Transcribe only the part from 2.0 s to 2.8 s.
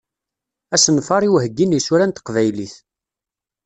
n teqbaylit.